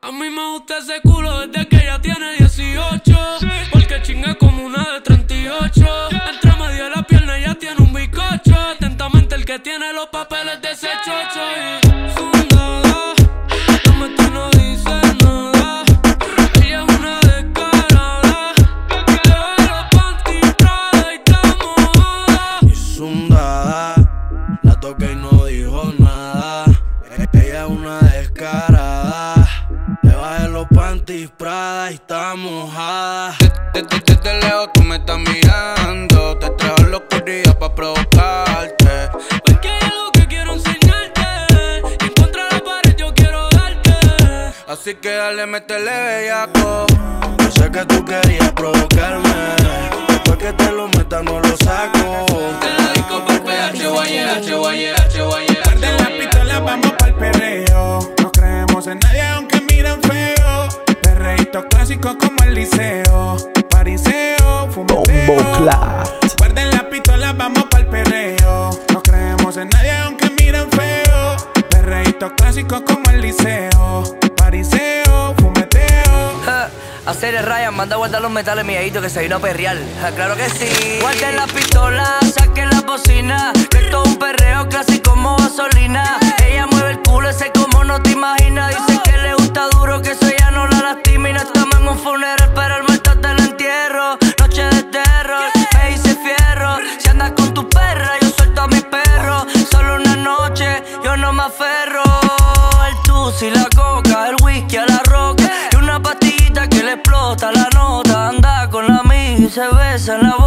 [0.00, 3.38] A mí me gusta ese culo desde que ella tiene 18.
[3.70, 5.84] Porque chinga como una de 38.
[6.32, 8.54] Entre medio de la pierna ella tiene un bizcocho.
[8.54, 11.85] Atentamente el que tiene los papeles de ese chocho.
[31.06, 33.36] Panties Prada y está mojada.
[33.72, 36.36] Desde, desde lejos tú me estás mirando.
[36.38, 39.10] Te traigo la oscuridad pa' provocarte.
[39.46, 41.22] Ven que hay algo que quiero enseñarte.
[42.00, 43.92] Y en contra la pared yo quiero darte.
[44.66, 46.86] Así que dale, métele bellaco.
[47.38, 49.34] Yo sé que tú querías provocarme.
[50.08, 52.26] Después que te lo meta, no lo saco.
[52.60, 53.86] De la disco por PH,
[61.26, 63.36] Perreíto clásico como el liceo.
[63.68, 65.34] Pariseo, fumeteo.
[66.38, 68.70] Guarden las pistolas, vamos pa'l perreo.
[68.92, 71.36] No creemos en nadie aunque miren feo.
[71.68, 74.04] Perreíto clásico como el liceo.
[74.36, 75.34] Pariseo,
[77.06, 79.78] Hacer el Ryan, manda a guardar los metales, miedito, que se vino a perrear.
[80.00, 80.98] Ja, claro que sí.
[81.00, 83.52] Guarden la pistola, saquen la bocina.
[83.70, 86.18] Que esto es un perreo clásico como gasolina.
[86.44, 88.74] Ella mueve el culo, ese como no te imaginas.
[88.74, 91.28] Dice que le gusta duro, que eso ya no la lastima.
[91.28, 94.18] Estamos en un funeral, pero el muerto te lo entierro.
[94.40, 95.44] Noche de terror,
[109.96, 110.45] en la.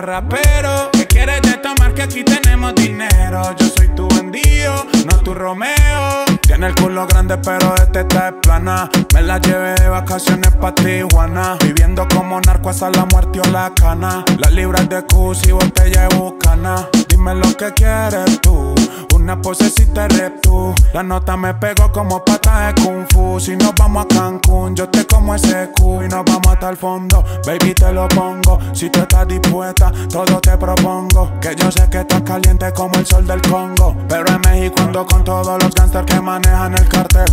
[0.00, 0.88] Los raperos.
[0.92, 1.94] ¿Qué quieres de tomar?
[1.94, 3.42] Que aquí tenemos dinero.
[3.58, 6.27] Yo soy tu bandido, no tu Romeo.
[6.58, 8.90] Tiene el culo grande, pero este está de plana.
[9.14, 11.56] Me la llevé de vacaciones pa' Tijuana.
[11.62, 14.24] Viviendo como narco hasta la muerte o la cana.
[14.38, 16.88] Las libras de Cus y botella de bucana.
[17.08, 18.74] Dime lo que quieres tú.
[19.14, 20.74] Una posecita eres tú.
[20.92, 23.38] La nota me pegó como pata de kung fu.
[23.38, 26.76] Si nos vamos a Cancún, yo te como ese cu y nos vamos hasta el
[26.76, 27.24] fondo.
[27.46, 28.58] Baby, te lo pongo.
[28.72, 31.30] Si tú estás dispuesta, todo te propongo.
[31.40, 33.94] Que yo sé que estás caliente como el sol del Congo.
[34.08, 37.26] Pero en México ando con todos los gangsters que manejan el cartel.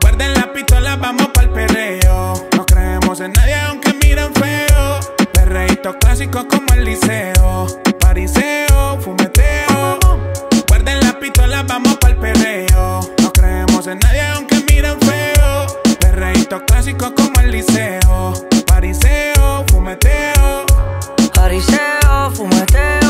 [0.00, 2.34] Guarden la pistola, vamos pa'l perreo.
[2.56, 5.00] No creemos en nadie, aunque miren feo.
[5.32, 7.66] Perreíto clásico como el liceo.
[8.00, 9.98] Pariseo, fumeteo.
[10.68, 13.00] Guarden la pistola, vamos pa'l perreo.
[13.22, 15.66] No creemos en nadie, aunque miren feo.
[16.00, 18.32] Perreíto clásico como el liceo.
[18.66, 20.66] Pariseo, fumeteo.
[21.34, 23.05] Pariseo, fumeteo.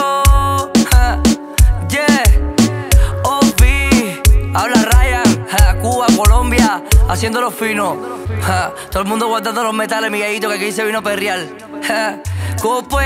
[7.09, 7.97] Haciéndolo fino.
[8.43, 11.41] Ja, Todo el mundo guardando los metales, Miguelito, que aquí se vino a perrear.
[11.87, 12.21] Ja,
[12.61, 12.99] ¿Cómo?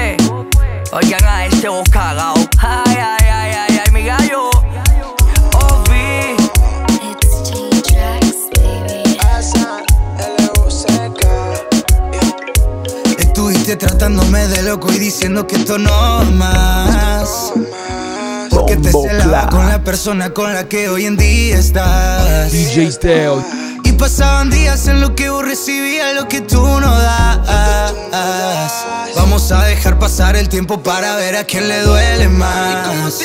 [0.92, 2.34] Oigan a este vos cagao.
[2.58, 4.50] Ay, ay, ay, ay, ay, mi gallo.
[5.54, 6.36] Obi.
[13.18, 17.52] Estuviste tratándome de loco y diciendo que esto no es más.
[18.50, 22.50] Porque te celaba con la persona con la que hoy en día estás.
[22.50, 23.69] DJ Teo.
[24.00, 28.86] Pasaban días en lo que vos recibías lo que tú no das.
[29.14, 33.20] Vamos a dejar pasar el tiempo para ver a quién le duele más.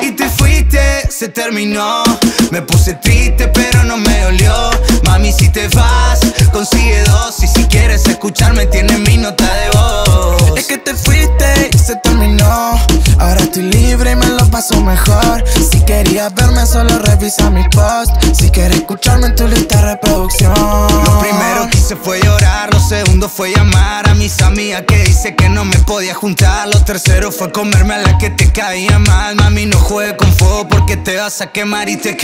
[0.00, 2.02] Y te fuiste, se terminó.
[2.50, 4.70] Me puse triste, pero no me dolió.
[5.04, 6.20] Mami, si te vas,
[6.52, 7.40] consigue dos.
[7.42, 10.58] Y si quieres escucharme, tienes mi nota de voz.
[10.58, 12.76] Es que te fuiste y se terminó.
[13.18, 15.44] Ahora estoy libre y me lo paso mejor.
[15.70, 18.10] Si querías verme, solo revisa mi post.
[18.32, 20.52] Si quieres escucharme en tu lista de reproducción.
[20.52, 25.36] Lo primero que hice fue llorar, lo segundo fue llamar a mis amigas que dice
[25.36, 26.66] que no me podía juntar.
[26.66, 29.36] Lo tercero fue comerme a la que te caía mal.
[29.36, 32.16] Mami, no juegue con fuego porque te vas a quemar y te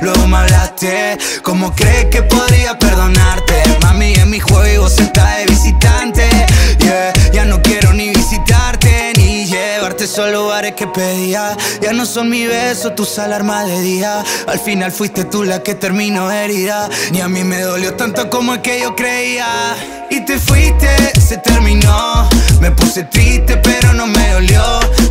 [0.00, 3.62] Luego me hablaste, ¿cómo crees que podría perdonarte?
[3.82, 6.28] Mami, en mi juego vos estás de visitante.
[6.78, 11.56] Yeah, ya no quiero ni visitarte ni llevarte a esos lugares que pedía.
[11.80, 14.24] Ya no son mi beso, tus alarmas de día.
[14.46, 16.88] Al final fuiste tú la que terminó herida.
[17.12, 19.46] Ni a mí me dolió tanto como el que yo creía.
[20.10, 20.88] Y te fuiste,
[21.20, 22.28] se terminó.
[22.60, 24.62] Me puse triste, pero no me dolió.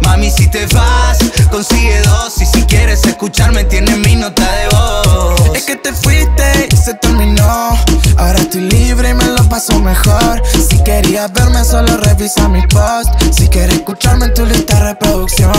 [0.04, 1.18] Mami, si te vas,
[1.52, 2.41] consigue dos.
[2.41, 5.56] Y si quieres escucharme, tienes mi nota de voz.
[5.56, 7.78] Es que te fuiste y se terminó.
[8.18, 10.41] Ahora estoy libre y me lo paso mejor.
[10.70, 13.10] Si querías verme, solo revisa mi post.
[13.32, 15.52] Si quieres escucharme tu lista de reproducción.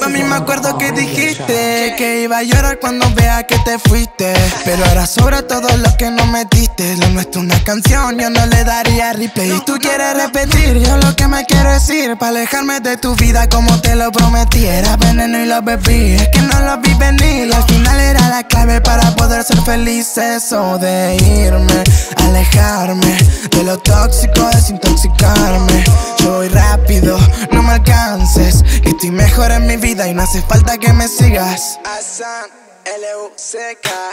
[0.00, 4.32] Mami, me acuerdo que dijiste que iba a llorar cuando vea que te fuiste.
[4.64, 6.96] Pero ahora sobre todo lo que no metiste.
[6.96, 9.50] Lo nuestro una canción, yo no le daría replay.
[9.50, 12.16] Y tú quieres repetir, yo lo que me quiero decir.
[12.16, 14.64] Para alejarme de tu vida como te lo prometí.
[14.66, 16.14] Era veneno y lo bebí.
[16.14, 17.52] Es que no lo vi venir.
[17.52, 20.16] Al final era la clave para poder ser feliz.
[20.16, 21.82] Eso de irme,
[22.16, 23.18] alejarme
[23.50, 25.84] de lo tóxico, desintoxicarme.
[26.18, 27.18] Yo voy rápido,
[27.52, 28.62] no me alcances.
[28.82, 31.78] Que estoy mejor en mi vida y no hace falta que me sigas.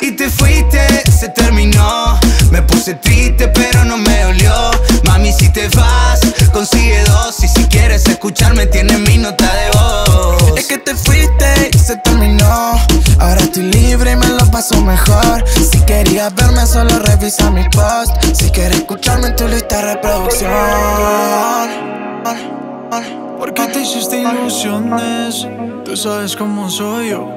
[0.01, 0.79] Y te fuiste,
[1.11, 2.19] se terminó.
[2.51, 4.53] Me puse triste, pero no me dolió.
[5.05, 6.19] Mami, si te vas,
[6.53, 7.43] consigue dos.
[7.43, 10.57] Y si quieres escucharme, tienes mi nota de voz.
[10.57, 12.79] Es que te fuiste, se terminó.
[13.19, 15.43] Ahora estoy libre y me lo paso mejor.
[15.49, 18.15] Si querías verme, solo revisa mi post.
[18.33, 20.51] Si quieres escucharme en tu lista de reproducción.
[23.37, 25.47] ¿Por qué te hiciste ilusiones?
[25.83, 27.27] Tú sabes cómo soy yo.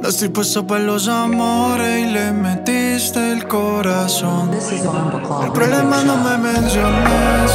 [0.00, 4.50] No estoy puesto para los amores y le metiste el corazón.
[4.52, 7.52] El problema no me menciones,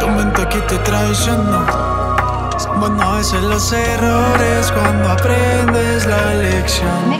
[0.00, 1.66] tu mente aquí te traicionó.
[2.78, 7.10] Bueno, a veces los errores cuando aprendes la lección.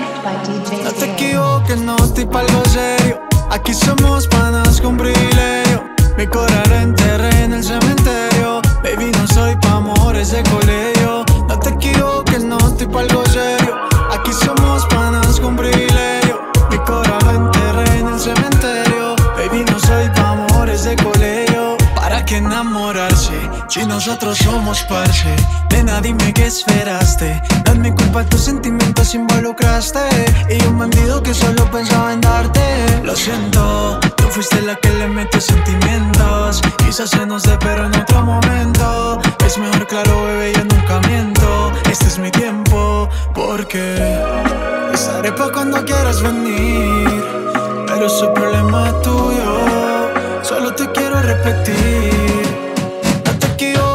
[0.84, 3.20] No te equivoques, no estoy para algo serio.
[3.50, 5.84] Aquí somos panas con privilegio.
[6.16, 8.61] Mi corazón lo enterré en el cementerio.
[8.82, 11.24] Baby, no soy pa' amores de colegio.
[11.48, 13.76] No te equivoques, no estoy para algo serio.
[14.10, 16.40] Aquí somos panas con privilegio.
[16.70, 19.14] Mi corazón enterré en el cementerio.
[19.36, 21.76] Baby, no soy pa' amores de colegio.
[21.94, 23.32] ¿Para qué enamorarse?
[23.68, 25.34] Si nosotros somos parce
[25.70, 30.00] Nena, dime qué esperaste No es mi culpa, tus sentimientos involucraste
[30.50, 32.60] Y un bandido que solo pensaba en darte
[33.02, 37.96] Lo siento, tú fuiste la que le metió sentimientos Quizás se nos dé, pero en
[37.96, 38.41] otro momento
[43.74, 47.08] Estaré pa' cuando quieras venir
[47.86, 52.22] Pero es un problema tuyo Solo te quiero repetir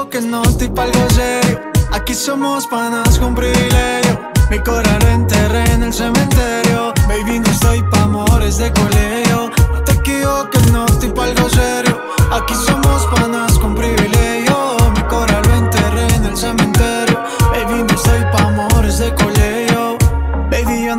[0.09, 1.59] que no estoy pa' algo serio.
[1.91, 4.19] Aquí somos panas con privilegio.
[4.49, 6.93] Mi corazón enterré en el cementerio.
[7.07, 9.51] Baby, no estoy pa' amores de colegio.
[9.73, 11.99] No te equivoques, no estoy pa' algo serio.
[12.31, 12.96] Aquí somos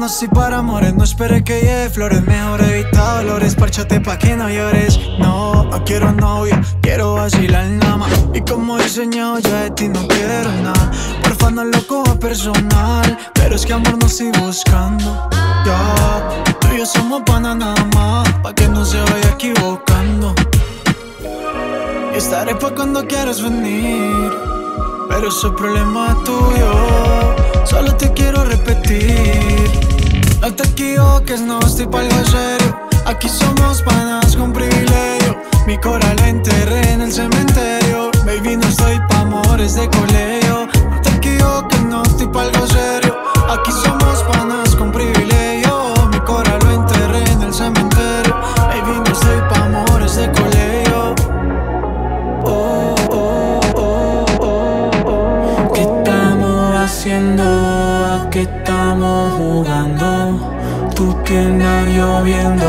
[0.08, 2.22] No estoy para amores, no esperé que llegue flores.
[2.26, 4.98] Mejor evita dolores, párchate pa' que no llores.
[5.18, 8.10] No, quiero novia, quiero vacilar nada más.
[8.32, 10.90] Y como diseñado yo de ti no quiero nada.
[11.22, 15.28] Porfa, no lo cojo personal, pero es que amor no estoy buscando.
[15.66, 20.34] Ya, tú y yo somos pana nada más, pa' que no se vaya equivocando.
[22.14, 24.32] Y estaré pa' cuando quieras venir,
[25.10, 26.72] pero es problema tuyo.
[27.66, 29.97] Solo te quiero repetir.
[30.40, 32.78] No te equivoques, no estoy pa' algo serio.
[33.06, 35.36] Aquí somos panas con privilegio.
[35.66, 38.10] Mi coral enterré en el cementerio.
[38.24, 40.68] Baby, no estoy pa' amores de colegio.
[40.90, 43.16] No te equivoques, no estoy pa' algo serio.
[43.48, 44.37] Aquí somos panas
[61.28, 62.64] Tu pierna lloviendo,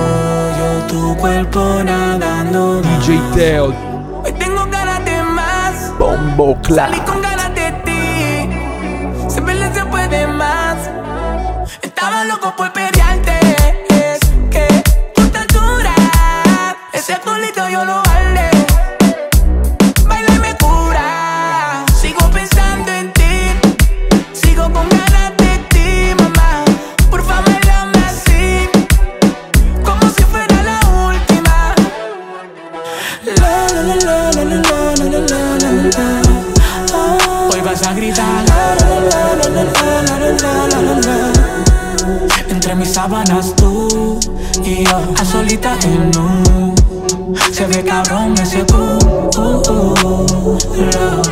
[0.57, 2.82] yo tu cuerpo nadando.
[2.82, 3.68] DJ Teo,
[4.22, 5.97] Hoy tengo ganas de más.
[5.97, 6.89] Bombo Clap.
[6.89, 9.30] Salí con ganas de ti.
[9.30, 10.76] Siempre le se puede más.
[11.82, 13.39] Estaba loco por pelearte.
[13.91, 14.20] Es
[14.51, 14.68] que
[15.16, 15.95] tu estatura,
[16.91, 18.28] ese culito yo lo vale.
[47.60, 50.57] Se ve cabrón ese boom, uh, uh,
[50.95, 51.28] love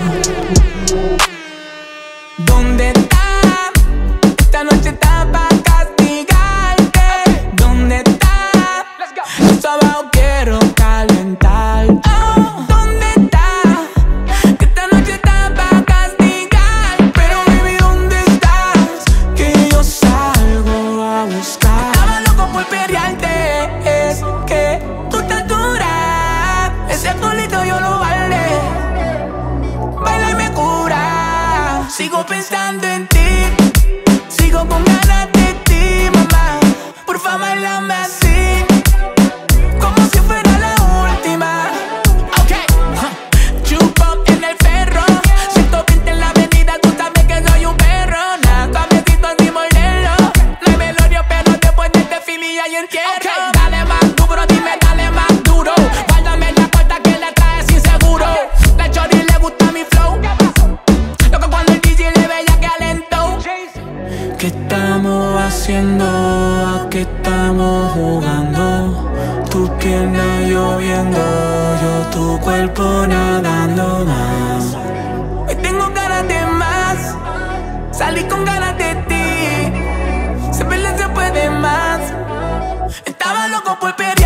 [83.76, 84.17] ganas de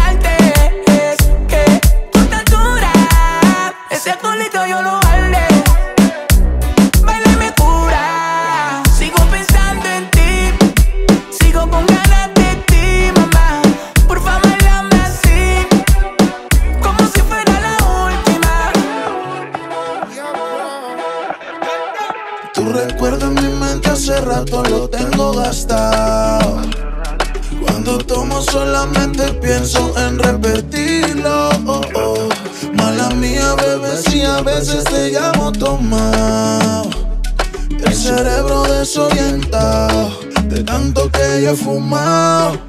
[41.49, 42.59] fumado.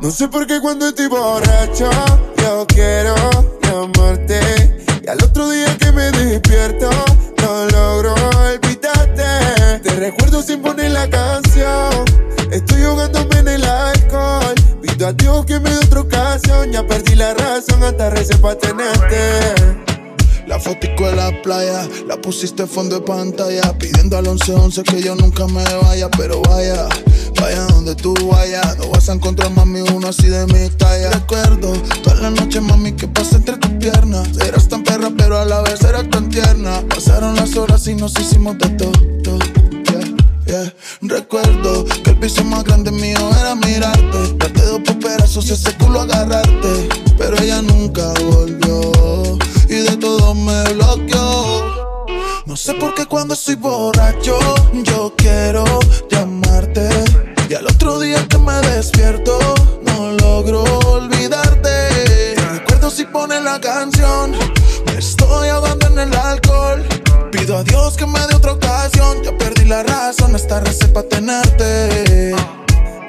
[0.00, 1.90] No sé por qué cuando estoy borracho
[2.36, 3.14] yo quiero
[3.62, 6.88] llamarte y al otro día que me despierto
[7.42, 9.80] no logro olvidarte.
[9.82, 12.04] Te recuerdo sin poner la canción,
[12.52, 14.54] estoy ahogándome en el alcohol.
[14.80, 18.56] Pido a Dios que me dé otra ocasión, ya perdí la razón hasta recé para
[18.56, 19.77] tenerte.
[20.48, 23.76] La fotico de la playa, la pusiste fondo de pantalla.
[23.78, 26.88] Pidiendo al 1111 que yo nunca me vaya, pero vaya,
[27.38, 28.78] vaya donde tú vayas.
[28.78, 31.10] No vas a encontrar mami uno así de mi talla.
[31.10, 34.26] Recuerdo toda la noche, mami, que pasé entre tus piernas.
[34.38, 36.82] Eras tan perra, pero a la vez eras tan tierna.
[36.88, 39.38] Pasaron las horas y nos hicimos de todo.
[40.46, 40.74] yeah.
[41.02, 44.34] Recuerdo que el piso más grande mío era mirarte.
[44.38, 46.88] Darte dos pedazos y ese culo agarrarte.
[47.18, 49.38] Pero ella nunca volvió
[52.48, 54.38] No sé por qué cuando estoy borracho
[54.72, 55.64] yo quiero
[56.10, 56.88] llamarte.
[57.48, 59.38] Y al otro día que me despierto
[59.82, 62.34] no logro olvidarte.
[62.50, 64.32] Recuerdo si pone la canción,
[64.86, 66.82] me estoy ahogando en el alcohol.
[67.30, 69.22] Pido a Dios que me dé otra ocasión.
[69.22, 72.34] Ya perdí la razón, esta receta tenerte.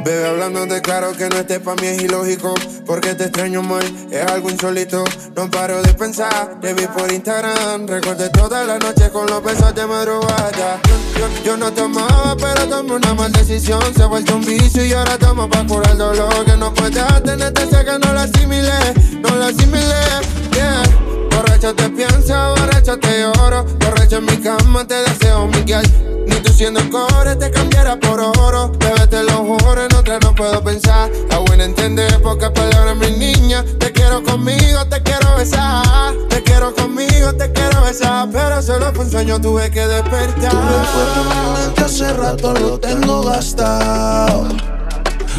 [0.04, 2.54] Bebé, hablándote claro que no estés pa' mí es ilógico
[2.86, 5.04] Porque te extraño mal, es algo insólito.
[5.36, 9.76] No paro de pensar, te vi por Instagram Recordé toda la noche con los besos
[9.76, 10.80] de madrugada.
[11.18, 14.94] Yo, yo, no tomaba, pero tomé una mal decisión Se ha vuelto un vicio y
[14.94, 19.36] ahora tomo pa' curar el dolor Que no puedes tenerte, que no lo asimilé No
[19.36, 20.06] lo asimilé,
[20.54, 20.84] yeah.
[21.30, 26.54] Borracho te pienso, borracho te lloro Borracho en mi cama te deseo Miguel Ni tú
[26.54, 31.10] siendo core te cambiara por oro Bebé te lo juro, en otra no puedo pensar
[31.30, 36.74] La buena entender pocas palabras mi niña Te quiero conmigo, te quiero besar Te quiero
[36.76, 41.80] conmigo, te quiero besar Pero solo fue un sueño, tuve que despertar Tu recuerdo mente
[41.90, 44.48] hace rato lo tengo gastado.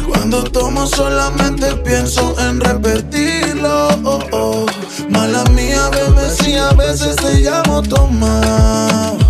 [0.07, 3.87] Cuando tomo solamente pienso en repetirlo.
[4.03, 4.65] oh, oh.
[5.09, 9.20] Mala mía, bebé, si a veces te llamo tomado.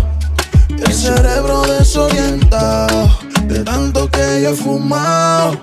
[1.02, 3.10] Cerebro desorientado
[3.48, 5.60] de tanto que yo he fumado.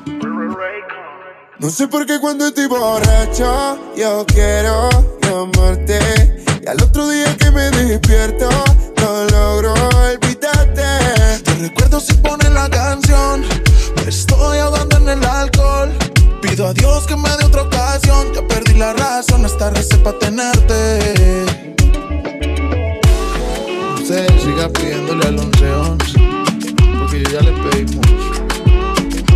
[1.60, 4.90] No sé por qué cuando estoy borracho yo quiero
[5.22, 8.50] llamarte y al otro día que me despierto
[8.98, 11.42] no logro olvidarte.
[11.46, 13.46] Te recuerdo si pone la canción,
[13.96, 15.90] me estoy ahogando en el alcohol.
[16.42, 20.20] Pido a Dios que me dé otra ocasión, ya perdí la razón, esta receta para
[20.20, 21.79] tenerte.
[24.10, 26.20] Sé, siga pidiéndole al 1111,
[26.98, 28.44] porque yo ya le pedí mucho.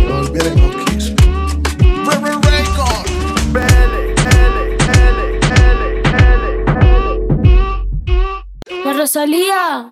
[0.08, 1.14] No olviden no quiso.
[8.84, 9.90] La Rosalía.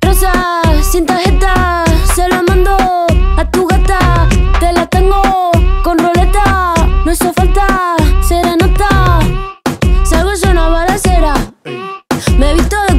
[0.00, 0.32] Rosa,
[0.80, 1.84] sin tarjeta,
[2.14, 2.78] se la mando
[3.36, 4.26] a tu gata.
[4.58, 5.20] Te la tengo
[5.84, 6.25] con roleta,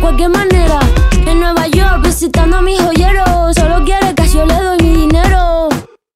[0.08, 0.80] de cualquier manera.
[1.26, 5.70] En Nueva York visitando a mis joyeros, solo quiere que yo le doy mi dinero.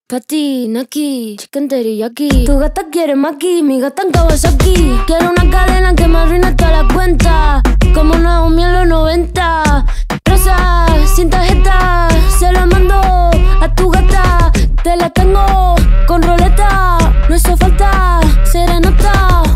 [0.07, 2.45] Pati, Naki, chicken teriyaki.
[2.45, 4.99] Tu gata quiere maki, mi gata en Kawasaki.
[5.07, 7.61] Quiero una cadena que me arruine toda la cuenta.
[7.93, 9.85] Como Naomi en los 90
[10.25, 10.85] Rosa,
[11.15, 12.07] sin tarjeta,
[12.39, 14.51] se la mando a tu gata.
[14.83, 15.75] Te la tengo
[16.07, 16.97] con roleta,
[17.29, 19.51] no hizo falta serenata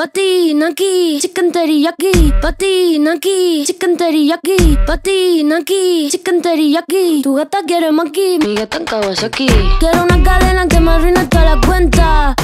[0.00, 2.32] Pati, Naki, chicken teriyaki.
[2.40, 4.78] Pati, Naki, chicken teriyaki.
[4.86, 7.20] Pati, Naki, chicken teriyaki.
[7.22, 9.48] Tu gata quiere maki, mi gata en Kawasaki.
[9.78, 12.34] Quiero una cadena que me arruine toda la cuenta.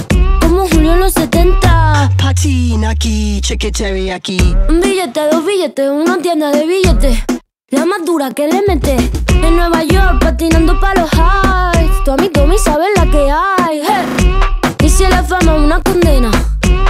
[0.42, 4.36] Como Julio en los 70 Pati, Naki, chicken teriyaki.
[4.68, 7.24] Un billete, dos billetes, una tienda de billetes
[7.70, 8.96] La más dura que le mete.
[9.42, 12.04] En Nueva York patinando pa' los highs.
[12.04, 13.80] Tu amigo Tommy sabe la que hay.
[13.80, 14.34] Hey.
[14.84, 16.30] Y si la fama es una condena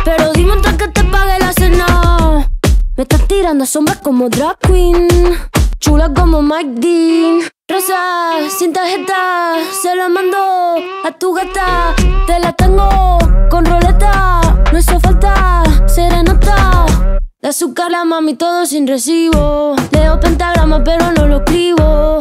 [0.04, 2.48] Pero dime antes que te pague la cena
[2.96, 5.08] Me estás tirando sombras como drag queen
[5.80, 11.96] Chula como Mike Dean Rosa, sin tarjeta, se lo mando a tu gata.
[12.24, 13.18] Te la tengo
[13.50, 14.40] con roleta,
[14.72, 16.86] no hizo falta serenata.
[17.42, 19.74] De azúcar la mami todo sin recibo.
[19.90, 22.20] Leo pentagrama pero no lo escribo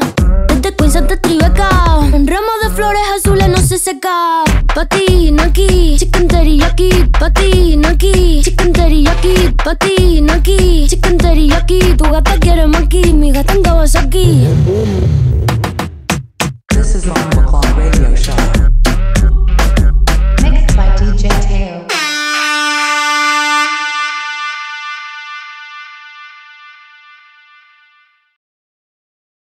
[0.66, 1.70] te Queen, Santa Tribeca.
[2.00, 4.44] Un ramo de flores azules no se seca.
[4.74, 6.90] Pa' ti, no aquí, chicken teriyaki.
[7.20, 9.54] Pa' ti, no aquí, chicken teriyaki.
[9.64, 11.80] Pa' ti, no aquí, chicken teriyaki.
[11.98, 14.48] Tu gata quiere maki, mi gata en Kawasaki.
[16.70, 17.14] This is the
[17.78, 18.36] Radio Show.
[20.42, 21.85] Mixed by DJ